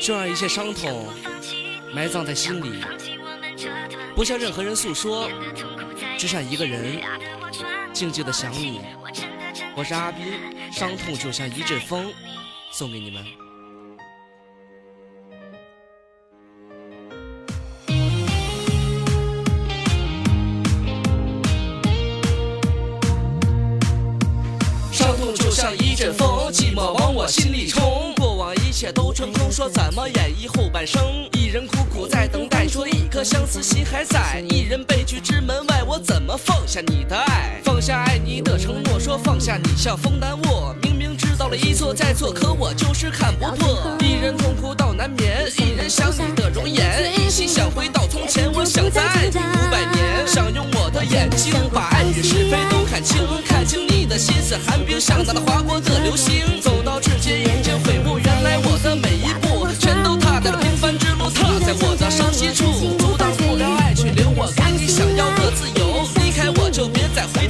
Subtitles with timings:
[0.00, 1.06] 就让一切伤痛
[1.94, 2.82] 埋葬在心里，
[4.14, 5.30] 不向任何人诉说，
[6.18, 7.00] 只想一个人
[7.92, 8.80] 静静的想你。
[9.76, 10.34] 我是阿斌，
[10.72, 12.12] 伤痛就像一阵风，
[12.72, 13.24] 送给你们。
[24.92, 27.79] 伤痛就像一阵风，寂寞往我心里冲。
[28.80, 31.02] 一切都成空，说怎么演绎后半生？
[31.34, 34.42] 一人苦苦在等待，说一颗相思心还在。
[34.48, 37.60] 一人悲剧之门外，我怎么放下你的爱？
[37.62, 40.74] 放下爱你的承诺，说放下你像风难握。
[40.80, 43.98] 明明知道了一错再错，可我就是看不破。
[44.00, 49.26] 一人痛苦到难眠，一人想你的容颜，一心想回到从前，我想再爱。
[49.26, 56.58] 你五百年，想用我的眼睛把爱与是非都看清，看清你的心思寒冰，像那划过的流星。
[56.62, 57.98] 走到至今已经悔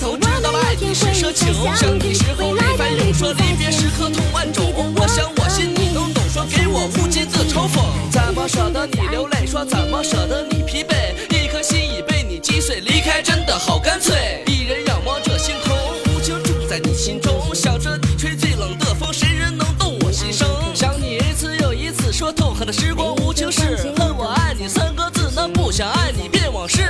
[0.00, 1.52] 头，知道了爱你是奢求。
[1.74, 4.64] 想你时候泪翻涌，说离别时刻痛万种。
[4.96, 7.82] 我想我心你能懂，说给我无尽的嘲讽。
[8.10, 9.46] 怎么舍得你流泪？
[9.46, 11.14] 说怎么舍得你疲惫？
[11.30, 14.42] 一颗心已被你击碎，离开真的好干脆。
[14.46, 15.76] 一人仰望着星空，
[16.14, 17.54] 无情住在你心中。
[17.54, 20.48] 想着你吹最冷的风，谁人能动我心声？
[20.74, 23.92] 想你一次又一次，说痛恨的时光无情事。
[23.96, 26.87] 恨我爱你三个字，那不想爱你变往事。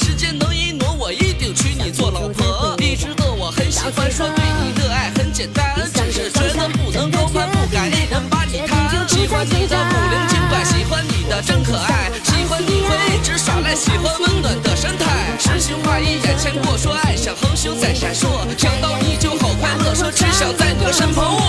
[0.00, 2.74] 时间能一挪，我一定娶你做老婆。
[2.78, 8.20] 你知道我很喜欢，说对你的爱很简单，只是觉得不能高攀，不敢一人。
[8.30, 8.88] 把你贪。
[9.08, 15.04] 喜欢你的古灵精怪，喜欢你的真可爱，喜欢你会一直耍赖，喜欢温暖的神态。
[15.38, 21.39] 诗情画意眼前过，说爱像恒星在闪烁，想到你就好快乐，说只想在你的身旁。